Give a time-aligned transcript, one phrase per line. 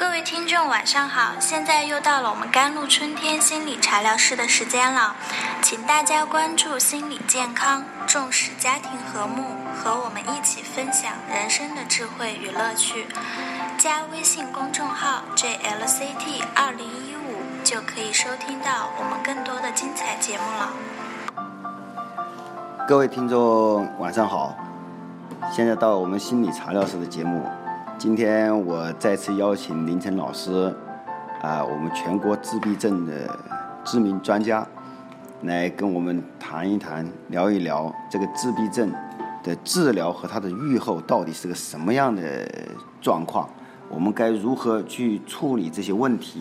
[0.00, 1.32] 各位听众，晚上好！
[1.38, 5.14] 现在又到了我们甘露春天心理茶疗室的时间了，
[5.60, 9.44] 请大家关注心理健康，重视家庭和睦，
[9.76, 13.08] 和我们一起分享人生的智慧与乐趣。
[13.76, 20.72] 加微信公众号 jlct 二零一五就可以收听到我们更多的精彩节目了。
[22.88, 24.56] 各位听众，晚上好！
[25.52, 27.46] 现在到我们心理茶疗室的节目。
[28.00, 30.74] 今天我再次邀请林晨老师，
[31.42, 33.38] 啊，我们全国自闭症的
[33.84, 34.66] 知名专家，
[35.42, 38.90] 来跟我们谈一谈、聊一聊这个自闭症
[39.42, 42.50] 的治疗和它的预后到底是个什么样的
[43.02, 43.46] 状况？
[43.90, 46.40] 我们该如何去处理这些问题？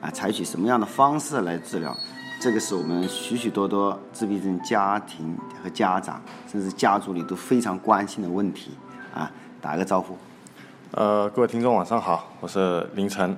[0.00, 1.96] 啊，采取什么样的方式来治疗？
[2.40, 8.72] 这个是我们许许多多自闭症家庭和家长，甚至家族里都非常关心的问题。
[9.14, 10.18] 啊，打个招呼。
[10.92, 13.36] 呃，各位听众晚上好，我是林晨。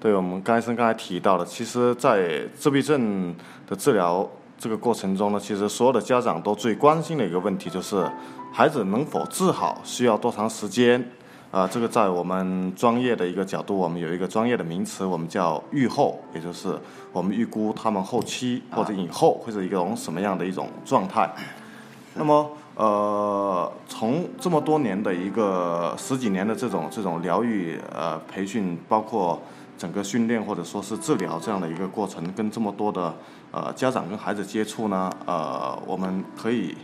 [0.00, 3.34] 对我们刚才刚才提到的，其实，在自闭症
[3.68, 4.26] 的治疗
[4.58, 8.10] 这个过程中呢，其实所有的家长都最关心的一个问题就是，
[8.50, 11.06] 孩子能否治好，需要多长时间？
[11.50, 16.74] 啊，这个在我们专业的一个角度，我们有一个专业的名词，我们叫预后，也就是
[17.12, 21.30] 我们预估他们后期或者以后会是一种什么样的一种状态。
[22.14, 22.50] 那么。
[22.80, 29.38] 呃，从这么多年的一个十几年的这种这种疗愈呃培训，包括
[29.76, 33.14] 整个训练或者说是治疗这样的一个过程，跟这么多的
[33.52, 36.74] 呃家长跟孩子接触呢，呃，我们可以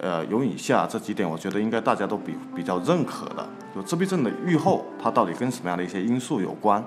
[0.00, 6.80] 呃有以下这几点，我觉得应该大家都比比较认可的，就自闭症的预后，它到底跟什么样的一些因素有关？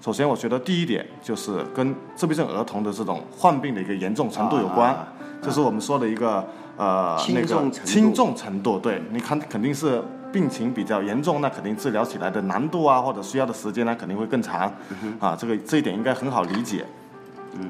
[0.00, 4.96] 首先，我觉得第一点就是跟自闭症儿童的这种患病的一个严重程度有关，
[5.42, 6.42] 就是我们说的一个。
[6.76, 14.72] 呃，那个轻重程度，对，你看肯定是病情比较严重，那肯定治疗起来的难度啊，或者需要的时间呢，肯定会更长。
[15.20, 16.84] 啊，这个这一点应该很好理解。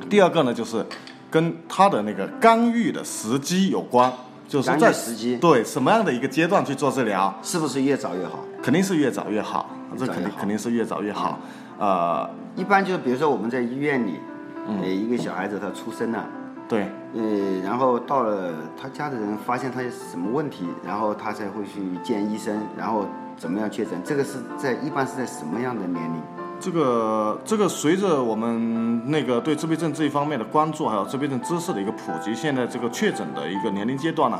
[0.08, 0.86] 第二个呢，就是
[1.28, 4.10] 跟他的那个干预的时机有关，
[4.46, 8.38] 就是在时机对什么样的一个阶段去做治疗，是不是越早越好？
[8.62, 9.68] 肯定是越早越好，
[9.98, 11.40] 这肯定肯定是越早越好。
[11.78, 14.20] 呃，一般就是比如说我们在医院里，
[14.80, 16.24] 呃，一个小孩子他出生了。
[16.72, 18.50] 对，呃，然后到了
[18.80, 23.04] 他家的人发现他有什么问题，然后他才会去见医生，然后
[23.36, 24.00] 怎么样确诊？
[24.02, 26.41] 这个是在一般是在什么样的年龄？
[26.62, 34.38] 这个这个随着我们那个对自闭症这一方面的关注，还有自闭症知识的一个普及，现在这个确诊的一个年龄阶段呢，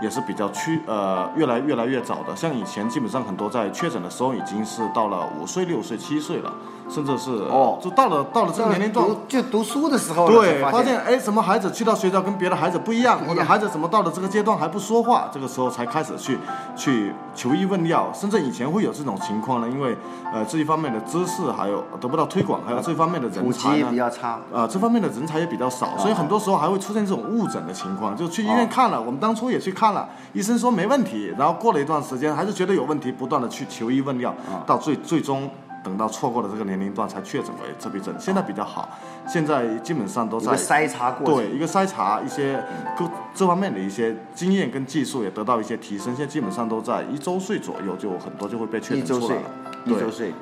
[0.00, 2.36] 也是比较趋呃越来越来越早的。
[2.36, 6.52] 像以前基本上很多在确诊的时候已经是到了五岁、六岁、七岁了，
[6.88, 16.38] 甚至是哦，就到了到了这个年龄段，就读书的时候，对，发现哎，什么孩子去到学校跟别的孩子不一样，或者孩子怎么到了这个阶段还不说话，这个时候才开始去
[16.76, 19.96] 去求医问药，甚至以前会有这种情况呢，因为
[20.32, 21.63] 呃这一方面的知识还。
[21.64, 24.38] 还有得不到推广，还有这方面的人才呢，比较差。
[24.52, 28.14] 呃，这方面的人才也比较少，所以很多时候还会出现这种误诊的情况。
[28.14, 34.34] 就去医院看了，我们当初也去看了，医生说没问题，然后过了一段时间还是觉得有问题，不断的去求医问药，
[34.66, 35.48] 到最最终
[35.82, 38.14] 等到错过了这个年龄段才确诊为自闭症。
[38.18, 38.86] 现在比较好，
[39.26, 42.62] 现在基本上都在筛查过对一个筛查一些
[42.98, 49.40] 各这方面的一些经验跟技术也得到一些提升，现在基本上都在一周岁左右就很多就会被确诊出来了。
[49.40, 49.73] 一周岁，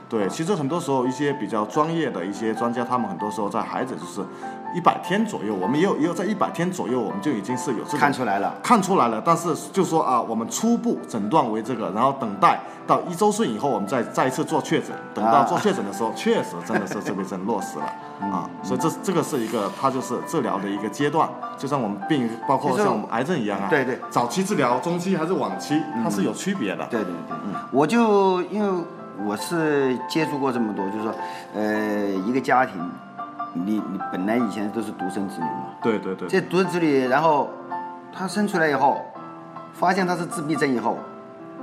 [0.08, 4.20] 对，其实很多时候一些比较专业的一些专家，他们很多时候在孩子就是
[4.75, 9.20] 一百天左右，我们也有也有在一百天左右，我们就已经是有这看出来了，看出来了。
[9.25, 14.91] 但是就说啊，我们初步诊断为这个，然后等待到一周岁以后，我们再再一次做确诊。
[15.14, 17.84] 等到做确诊的时候，确实真的是自闭症落实了
[18.31, 18.48] 啊。
[18.62, 23.66] 所以这这个是一个，它就是治疗的一个阶段，就像我们病，包括像我们癌症一样啊。
[23.69, 26.86] 对对，早期治疗、中期还是晚期，它是有区别的。
[26.86, 28.84] 对对对，嗯，我就因为。
[29.24, 31.14] 我是接触过这么多，就是说，
[31.54, 32.74] 呃，一个家庭，
[33.54, 37.48] 你你本来以前都是独生子女嘛，对对对，这独生子女，然后
[38.12, 39.00] 他生出来以后，
[39.72, 40.96] 发现他是自闭症以后。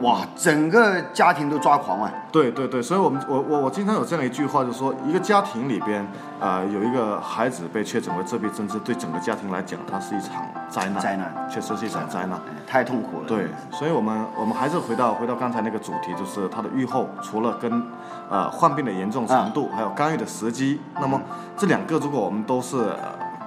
[0.02, 2.10] 哇，整个家庭都抓狂啊！
[2.32, 6.08] 对对对，所以我们我我我经常有这样一句话，就是说一个家庭里边，
[6.40, 11.02] 呃，有一个孩子被确诊为自闭症，这对整个家庭来讲，它是一场灾难。
[11.02, 13.28] 灾难，确实是一场灾难，太痛苦了。
[13.28, 17.84] 对，所以我们我们还是回到回到刚才那个主题，就是它的预后，除了跟
[18.30, 21.20] 呃患病的严重程度，还有干预的时机，那么
[21.58, 22.96] 这两个如果我们都是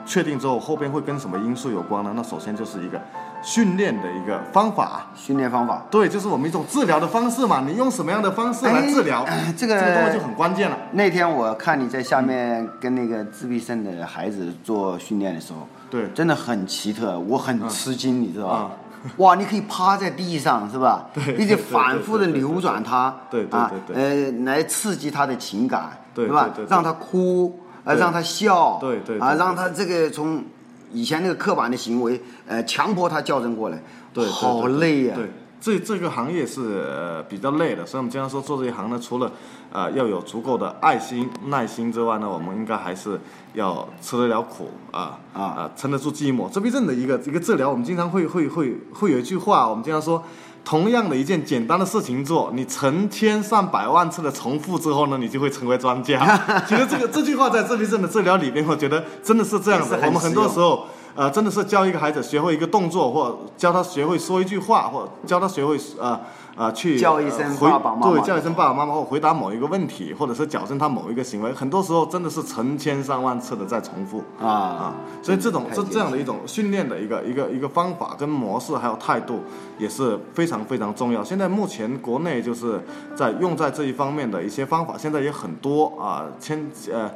[0.05, 2.12] 确定之后，后边会跟什么因素有关呢？
[2.15, 3.00] 那首先就是一个。
[3.43, 7.65] 训练的一个方法，训练方法，对，就是我们一种治疗的方式嘛。
[7.67, 9.27] 你用什么样的方式来治疗？
[9.56, 10.77] 这个这个东西就很关键了。
[10.93, 18.71] 那天我看你在下面跟那个自闭症的孩子做训练的时候，对，真的很奇特，我很吃惊，你知道吧？
[19.17, 21.06] 哇，你可以趴在地上是吧？
[21.12, 26.65] 对你得反复的扭转它，对对啊对对呃，来刺激他的情感，对是吧对？
[26.67, 30.44] 让他哭，呃，让他笑，啊，对对对对让他这个从
[30.93, 35.15] 以前那个刻板的行为，呃，强迫他校正过来，对，对好累呀。
[35.17, 35.31] 对，
[35.61, 39.33] 这这个行业是呃比较累的，所以我们经常说做这一行呢，除了
[39.73, 43.19] 呃要有足够的爱心、耐心之外呢，我们应该还是
[43.55, 46.49] 要吃得了苦啊啊撑得住寂寞。
[46.49, 50.23] 自闭症的一个一个治疗，我们经常会会会会有一句话，我们经常说。
[50.64, 56.41] 同样的一件简单的事情做，你成千上百万次的重复之后呢，你就会成为专家。
[56.69, 59.97] 其实这个这句话在自闭症的治疗里边，我觉得真的是这样子。
[60.05, 60.87] 我们很多时候。
[61.14, 66.19] 呃，真的是教一个孩子学会一个动作，或教他学会说一句话，或教他学会呃
[66.57, 68.11] 呃去叫一声爸爸妈妈。
[68.11, 74.23] 对，叫一声爸爸妈妈，或回答某一个问题，或者是矫正他某一个行为，很多时候真的是成千上万次的在重复。
[74.41, 79.41] 啊啊，所以这种这这样的一种训练的一个一个一个方法跟模式，还有态度
[79.79, 81.23] 也是非常非常重要。
[81.25, 82.81] 现在目前国内就是
[83.15, 87.11] 在用在这一方面的一些方法，现在也很多啊，千呃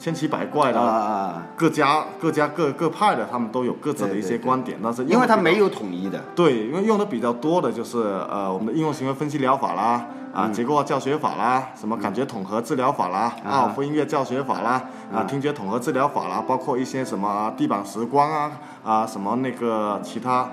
[0.00, 4.38] 千奇百怪的各家各家各各派的，他们都有各自的一对对对。
[4.38, 7.98] 些观点，但是因为它没有有统一的，对，因为用的比较多的就是
[8.30, 10.52] 呃我们的应用行为分析疗法啦，啊嗯。
[10.52, 14.82] 结构化教学法啦，什么感觉统合治疗法啦，啊阿尔夫音乐教学法啦，
[15.12, 20.48] 啊啊听觉统合治疗法啦，包括一些什么地板时光啊啊什么那个其他。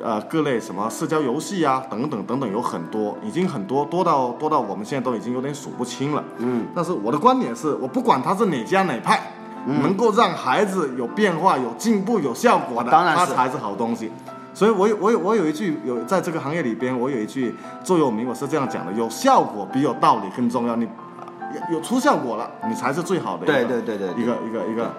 [0.00, 6.24] 呃，各类什么社交游戏啊，等等等等，有很多，已经很多，多到多到我们现在都已经有点数不清了。
[6.38, 9.20] 嗯，但是我的观点是，我不管他是哪家哪派，
[9.66, 14.10] 能够让孩子有变化、有进步、有效果的，当然是它才是好东西。
[14.54, 17.54] 所以我有我有我有一句有在这个行业里边，我有一句
[17.84, 20.74] 座右铭，我是这样讲的：有效果比有道理更重要。
[20.74, 21.28] 你啊
[21.70, 23.52] 有有出效果了，你才是最好的一个。
[23.52, 24.90] 对对对对对一个一个一个。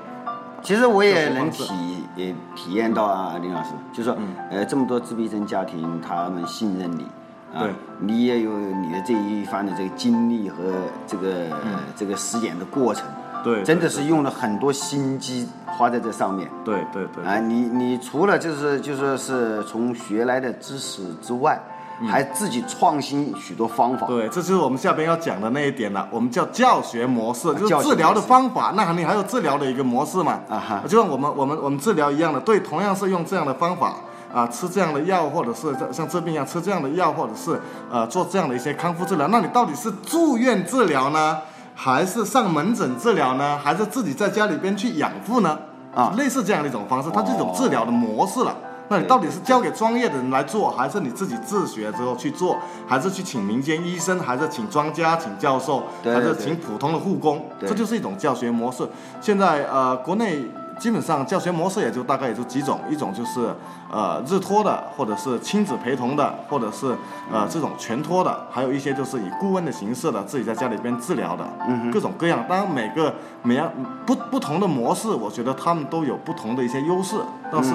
[0.64, 1.74] 其实我也能体
[2.16, 4.18] 也体验到啊，林老师，就是说，
[4.50, 7.06] 呃，这么多自闭症家庭，他们信任你，
[7.54, 7.68] 啊，
[8.00, 10.58] 你也有你的这一番的这个经历和
[11.06, 11.48] 这个、
[11.96, 13.06] 这个实践的过程，
[13.44, 16.50] 对，真的是用了很多心机花在这上面。
[16.64, 17.26] 对对对。
[17.26, 21.62] 啊，你你除了就是就说是从学来的知识之外，
[22.08, 24.08] 还自己创新许多方法。
[24.08, 26.08] 嗯对，这就是我们下边要讲的那一点了。
[26.12, 28.74] 我们叫教学模式，就是治疗的方法。
[28.76, 30.40] 那肯定还有治疗的一个模式嘛？
[30.50, 33.96] 啊哈就像我们我们我们治疗一样的，对，同样是用这样的方法
[34.34, 37.60] 啊，吃这样的药，或者是像治病一样吃这样的药，或者是
[37.92, 39.28] 呃做这样的一些康复治疗。
[39.28, 41.38] 那你到底是住院治疗呢，
[41.76, 45.58] 还是上门诊治疗呢，还是自己在家里边去养护呢？
[45.96, 48.56] 啊类似这样的一种方式，它是一种治疗的模式了。
[48.90, 52.58] 那你到底是交给专业的人来做，还是你自己自学之后去做，
[52.88, 57.46] 还是去请民间医生，还是请专家、请教授，还是请普通的护工？
[57.60, 58.88] 对这就是一种教学模式。
[59.22, 60.46] 现在呃，国内
[60.80, 63.56] 基本上教学模式也就大概也就几种，一种就是
[63.92, 66.96] 呃日托的，或者是亲子陪同的，或者是
[67.32, 72.44] 呃这种全托的，还有一些就是以顾问的形式的，自己在家里边治疗的，嗯各种各样。
[72.50, 73.14] 当然每个
[73.44, 73.72] 每样
[74.06, 77.16] 不不同的模式，我觉得他们都有不同的一些优势，
[77.54, 77.72] 但是。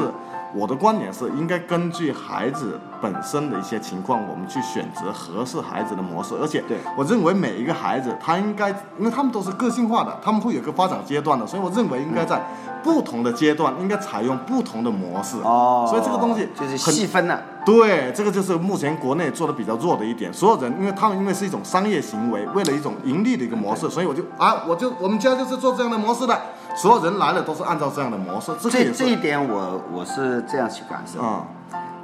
[0.54, 6.34] 我的观点是，应该根据孩子本身的一些情况，我们去选择合适孩子的模式。
[6.40, 12.42] 而且对，我认为每一个孩子他应该，因为他们都是个性化的，他们会有个发展阶段的，所以我认为应该在
[12.82, 15.36] 不同的阶段应该采用不同的模式。
[15.44, 17.42] 哦，所以这个东西就是细分了。
[17.66, 20.32] 对，这个就是目前国内做的比较弱的一点。
[20.32, 26.40] 所有人，因为他们因为是一种商业行为，为了一种盈利的一个模式，所以我就啊，我就我们家就是做这样的模式的，
[26.74, 28.52] 所有人来了都是按照这样的模式。
[28.60, 31.46] 这这这一点我我是这样去感受，啊、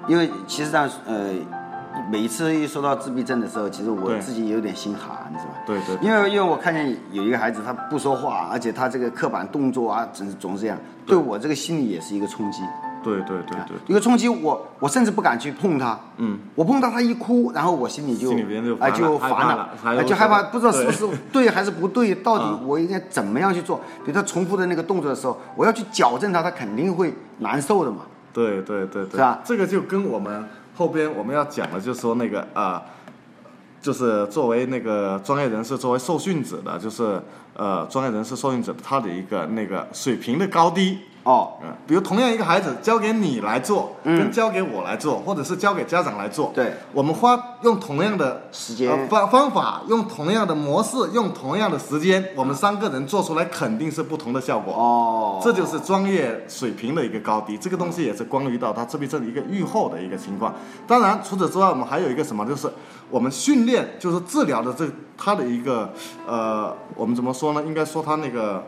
[0.06, 1.30] 因为其实上呃，
[2.10, 5.54] 每一次一说到自闭症的时候，其实我自己有点心寒，是吧？
[5.64, 10.76] 对对因为因为我看见有一个孩子他不说话，而且他这个刻板动作啊，总总是这样，
[11.06, 12.60] 对我这个心理也是一个冲击。
[13.04, 13.76] 对对对对。
[13.86, 15.96] 一个冲击，我我甚至不敢去碰他。
[16.16, 18.32] 嗯，我碰到他一哭，然后我心里就
[18.80, 19.30] 哎烦了就烦
[19.94, 23.76] 了哎就害怕，不知道是不是 对还是不对，到底嗯我应该怎么样去做？
[24.04, 27.98] 比如他重复的那个动作的时候，我要去矫正他，他肯定会难受的嘛。
[28.32, 30.44] 对对对对，是吧这个就跟我们
[30.74, 32.82] 后边我们要讲的，就是说那个啊、
[33.80, 37.20] 就是作为那个专业人士，作为受训者的，就是
[37.56, 40.98] 呃专业人士受训者他的一个那个水平的高低。
[41.24, 44.18] 哦，嗯，比如同样一个孩子交给你来做，嗯。
[44.18, 48.90] 跟交给我来做，或者是交给家长来做，对，我们花用同样的时间。
[48.90, 54.72] 呃方方法，用同样的模式，用同样的时间，我们三个人做出来肯定是不同的效果。
[54.74, 60.54] 哦，这就是专业水平的一个高低，这个东西也是关于到他自闭症的一个预后的一个情况。
[60.86, 62.70] 当然，除此之外，我们还有一个什么，就是
[63.10, 65.90] 我们训练，就是治疗的这他的一个
[66.26, 67.62] 呃，我们怎么说呢？
[67.64, 68.62] 应该说他那个，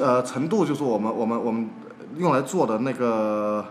[0.00, 1.68] 呃，程度，就是我们我们我们
[2.16, 3.64] 用来做的那个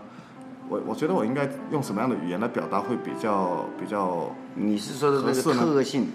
[0.68, 6.12] 我我觉得我应该用什么样的语言来表达会比较比较你是说的那个特性、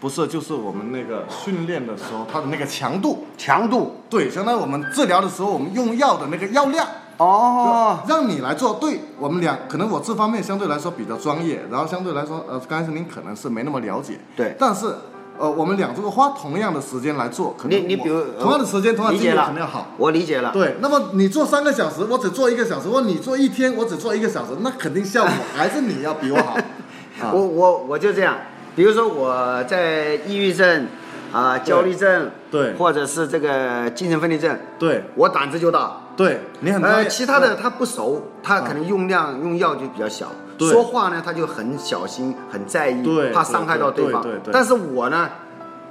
[0.00, 3.96] 不是，就是我们那个训练的时候，它的那个强度，强度？
[4.08, 6.86] 对，相当于我们治疗的时候，我们用药的那个药量，
[7.18, 8.74] 哦，让你来做。
[8.80, 14.56] 对我们俩，可能我这方面相对来说比较专业，然后相对来说，呃，刚才您可能是没那么了解，对。
[14.58, 14.94] 但是，
[15.40, 19.86] 呃，我们俩如果花同样的时间来做，可能你你比如同样的时间，同样精力理解了肯定要好。
[19.96, 20.50] 我理解了。
[20.52, 26.58] 对，那么你做三个小时，我只做一个小时；或你做一天，我只做一个小时，那肯定效果还是你要比我好。
[27.22, 28.36] 啊我我我就这样，
[28.76, 30.86] 比如说我在抑郁症
[31.32, 35.99] 啊、焦虑症，对或者是这个精神分裂症，对我胆子就大。
[36.16, 44.22] 对，你很专呃，其他的他不熟，他可能用量、用药就比较小，说话呢他就很小心、很在意，对怕伤害到对方。
[44.22, 45.28] 对对但是我呢，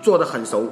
[0.01, 0.67] 做的很熟，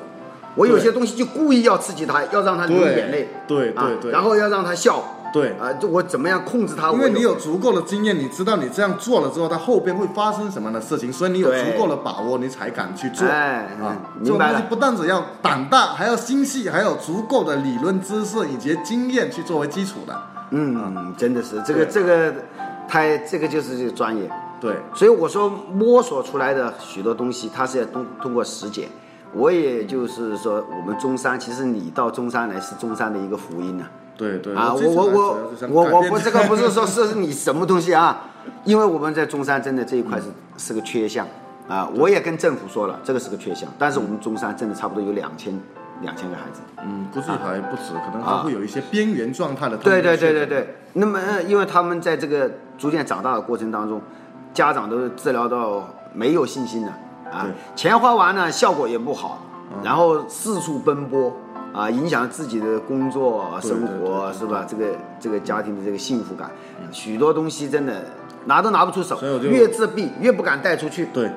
[0.56, 4.12] 我有些东西就故意要刺激他，要让他流眼泪，啊对对对。
[4.12, 5.04] 然后要让他笑，
[5.38, 6.92] 对啊，就我怎么样控制它？
[6.92, 13.28] 因为你有足够的经验，你知道你这样做了之后，它后边会发生什么样的事情，所以你有足够的把握，你才敢去做。
[13.28, 20.20] 哎嗯啊，这种明白了东西不但只要胆大，还要心细，还有足够的理论知识以及经验去作为基础的。
[20.50, 22.34] 嗯，真的是这个这个，
[22.88, 24.30] 他这个就是这个专业。
[24.60, 28.90] 对，所以我说摸索出来的许多东西，它是要通通过实践。
[29.34, 33.86] 我也就是说，我们中山，其实你到中山来是中山的一个福音呢、
[34.18, 34.74] 对对啊。
[34.74, 38.30] 我我我我我不这个不是说是你什么东西啊，
[38.66, 40.26] 因为我们在中山真的这一块是
[40.58, 41.26] 是个缺项
[41.68, 41.88] 啊。
[41.96, 45.54] 我也跟政府说了，这个是个缺项，但是我们中山真的差不多有两千
[46.02, 46.62] 两千个孩子。
[46.84, 49.76] 嗯，估计还不止，可能还会有一些边缘状态的。
[49.76, 50.46] 啊对对对对。
[50.46, 50.76] 对。
[50.94, 54.02] 那么，呃因为他们在这个逐渐长大的过程当中，
[54.54, 56.94] 家长都治疗到没有信心了
[57.32, 57.46] 啊，
[57.76, 59.44] 钱花完了，效果也不好，
[59.84, 61.32] 然后四处奔波
[61.78, 64.66] 啊，影响自己的工作对生活是吧？
[64.68, 64.86] 这个
[65.20, 66.50] 这个家庭的这个幸福感，
[66.92, 68.06] 许多东西真的
[68.46, 71.30] 拿都拿不出手越自闭越不敢带出去对。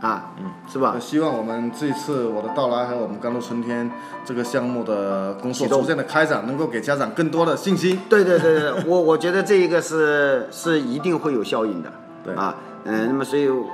[0.00, 1.00] 啊，嗯是吧呃？
[1.00, 3.90] 希望我们这次我的到来，还有我们甘露春天
[4.22, 7.98] 这个项目的工作逐渐的开展，能够给家长更多的信心。
[8.06, 11.90] 对对对对，我我觉得这一个是是一定会有效应的，
[12.22, 13.64] 对啊，嗯、那么所以我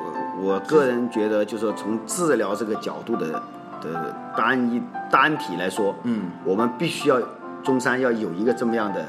[0.40, 3.42] 我个人觉得，就是说从治疗这个角度的
[3.80, 7.20] 的单一单体来说，嗯，我们必须要
[7.62, 9.04] 中山要有一个这么样的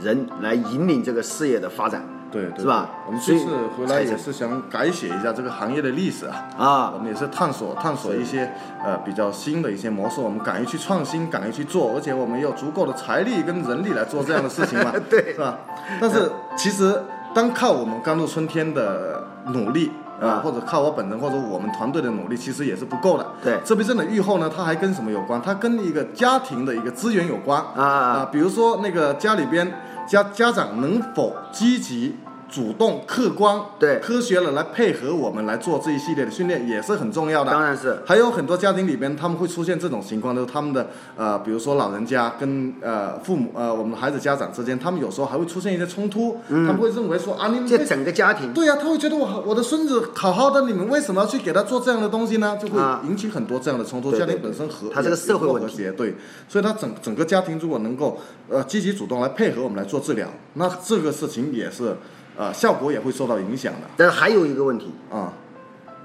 [0.00, 3.46] 人来引领这个事业的发展，对，对是吧我们这次
[3.76, 6.44] 回来也是想改写一下这个行业的历史啊。
[6.56, 8.50] 啊我们也是探索探索一些
[8.84, 15.58] 呃比较新的一些模式，我们敢于去创新，敢于去做，而且我们有足够的财力跟人力来做这样的事情嘛， 对是吧？
[16.00, 17.02] 但是其实
[17.34, 19.90] 单靠我们甘露春天的努力。
[20.20, 23.26] 啊，或者靠我本人或者我们团队的努力，其实也是不够的。
[23.42, 25.40] 对自闭症的预后呢，它还跟什么有关？
[25.40, 29.72] 它跟一个家庭的一个资源有关啊啊，比如说那个家里边
[30.06, 32.16] 家家长能否积极、
[32.50, 33.98] 主动、客观、对。
[34.00, 37.50] 科学的来配合我们来做这一系列的训练，也是很重要的。
[37.50, 37.98] 当然是。
[38.04, 48.52] 还有很多家庭里边，他们会出现这种情况，就是他们的呃，比如说老人家跟呃父母呃我们的孩子家长之间，他们有时候还会出现一些冲突，他们会认为说啊，你们这整个家庭。
[48.52, 52.58] 对呀、他会觉得我我的孙子好好的，你们为什么要去给他做这样的东西呢？
[52.60, 53.02] 就会啊。
[53.08, 54.08] 引起很多这样的冲突。
[54.18, 56.14] 家庭本身和他这个社会和谐，对，
[56.48, 61.96] 所以他整整个家庭如果能够呃积极主动来配合我们来做治疗，那这个事情也是
[62.38, 65.34] 呃效果也会受到影响的但是还有一个问题，啊、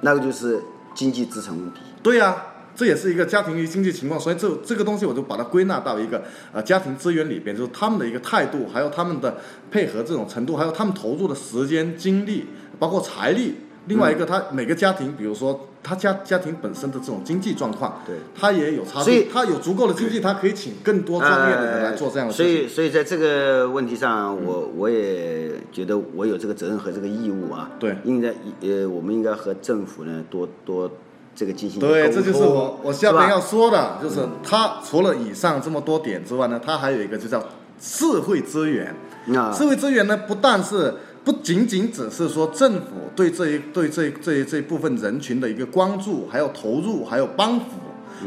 [0.01, 0.61] 那个就是
[0.93, 1.79] 经济支撑问题。
[2.01, 2.35] 对呀、
[2.75, 9.37] 这也是一个家庭与经济情况，所以这这个东西我就把它归纳到一个呃家庭资源里边，就是他们的一个态度，还有他们的
[9.71, 12.47] 配合这种程度，还有他们投入的时间、精力，
[12.79, 13.55] 包括财力。
[13.85, 19.27] 另外一个，他每个家庭，比如说他家家庭本身的这种经济状况，对，他也有差所以。
[19.33, 22.45] 他有足够的经济，他可以请更多专业的人来做这样的呃所。
[22.45, 27.69] 以，所以在这个问题上，我我也觉得我有这个责任和这个义务啊。
[27.79, 30.89] 对应该呃，我们应该和政府呢多多
[31.35, 37.43] 这个进行对，沟这就是通我我下面要说的，就是他除了以上这么多点之外呢，他还有一个就叫
[37.79, 38.95] 社会资源。
[39.35, 47.65] 啊社会资源呢，不但是不仅仅只是说政府对这一对这这一这部分人群的一个关注，还有投入，还有帮扶。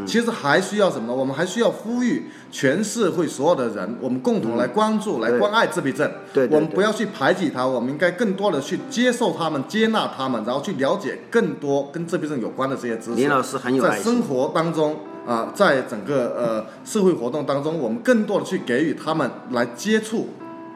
[0.04, 1.14] 其实还需要什么呢？
[1.14, 6.06] 我们还需要呼吁全社会所有的人，我们共同来关注、来关爱自闭症。
[6.34, 13.16] 对对对我们不要去排挤他，我们应该更多的去接受他们、接纳他们，然后去了解更多跟自闭症有关的这些知识。
[13.16, 20.28] 林老师很有在爱心生活当中啊、在整个呃社会活动当中，我们更多的去给予他们来接触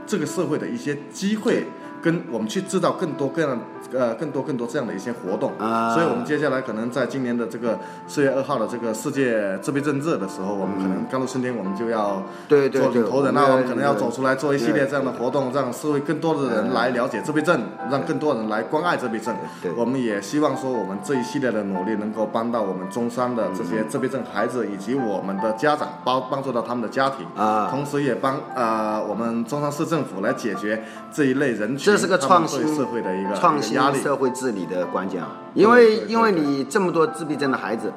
[0.07, 1.65] 这个社会的一些机会
[2.02, 3.59] 跟我们去制造更多各样
[3.92, 5.52] 呃更多更多这样的一些活动。
[5.59, 5.95] 啊。
[5.95, 19.35] 所以我们接下来可能在今年的这个四月二号的这个世界自闭症日的时候，我们可能甘露春天我们就要做对对对领头人，那我们可能要走出来做一系列这样的活动，让社会更多的人来了解自闭症，让更多人来关爱自闭症。
[19.62, 27.26] 对我们也希望说，我们这一系列的努力能够帮到我们中山的这些自闭症孩子以及我们的家长，帮帮助到他们的家庭。
[27.37, 27.69] 啊。
[27.71, 33.81] 同时也帮呃我们中山市政府来解决这一类人群这是个创新对社会的一个创新。
[34.01, 37.93] 社会治理的关键啊，因为因为你这么多自闭症的孩子，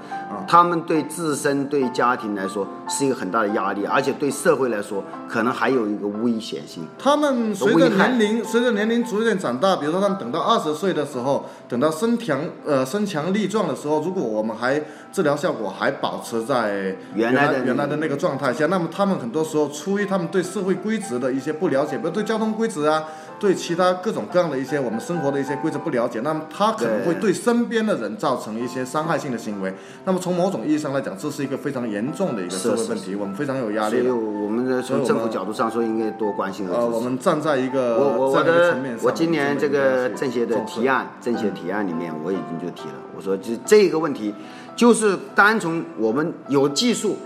[0.47, 6.85] 他们对自身对家庭来说是一个很大的压力，而且对社会来说可能还有一个危险性。
[6.97, 14.81] 他们随着年龄随着年龄逐渐长大，比如说他们等到二十岁的时候，等到身强呃身强力壮的时候，如果我们还
[15.11, 23.03] 治疗效果还保持在原来的原来的那个状态下，那么他们很多时候出于他们对社会规则的一些不了解，比如对交通规则啊，
[23.43, 29.73] 对其他各种各样的一些我们生活的一些规则不了解，那么他可能会对对身边的人造成一些伤害性的行为。
[30.05, 34.09] 那么从某种意义上来讲，这是一个非常严重的一个社会问题，我们非常有压所以力。
[34.09, 36.85] 我们的所以我们从政府角度上说，应该多关心和支持。
[36.85, 44.33] 呃，我们站在一个我我我的层面我今年这个政协的提案，政协提案里面我已经就提了，我说就这个问题，
[44.73, 47.17] 就是单从我们有技术，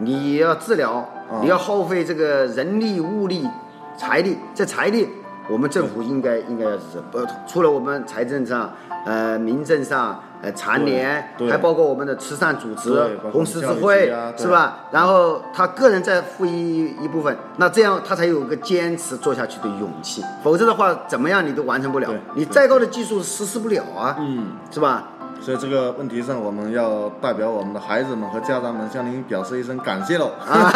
[0.00, 1.08] 你要治疗，
[1.40, 3.48] 你要耗费这个人力、物力、
[3.96, 5.08] 财力，这财力
[5.48, 8.70] 我们政府应该应该要支持，不除了我们财政上，
[9.04, 10.22] 呃，民政上。
[10.42, 14.86] 呃，残联还包括我们的慈善组织红十字会啊，是吧？
[14.90, 22.12] 然后他个人再付一一部分，那这样他才有个坚持做下去的勇气，否则的话，怎么样你都完成不了。
[22.34, 25.04] 你再高的技术实施不了啊，嗯，是吧？
[25.40, 30.32] 所以这个问题上，我们要代表我们的孩子们和家长们向您表示一声感谢喽。
[30.44, 30.72] 啊，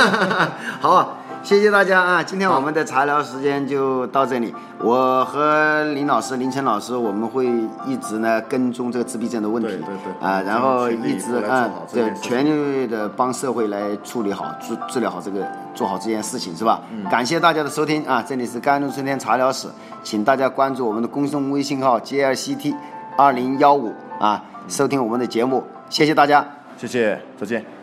[0.81, 2.21] 好，谢谢大家啊！
[2.21, 4.53] 今天我们的茶聊时间就到这里。
[4.81, 7.47] 我和林老师、林晨老师，我们会
[7.87, 16.83] 一直呢跟踪这个自闭症的问题，对对对啊，然后一直啊对全力的帮社会来处理好、治治疗好这个，做好这件事情，是吧？
[17.09, 18.21] 感谢大家的收听啊！
[18.27, 19.69] 这里是甘露春天茶聊室，
[20.03, 22.75] 请大家关注我们的公众微信号 JLCT
[23.17, 26.45] 二零幺五啊，收听我们的节目，谢谢大家。
[26.77, 27.76] 谢谢，再见。